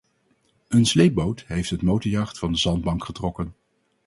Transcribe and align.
Een 0.67 0.85
sleepboot 0.85 1.43
heeft 1.47 1.69
het 1.69 1.81
motorjacht 1.81 2.39
van 2.39 2.51
de 2.51 2.57
zandbank 2.57 3.03
getrokken. 3.05 3.55